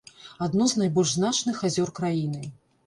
[0.45, 2.43] Адно з найбольш значных азёр краіны.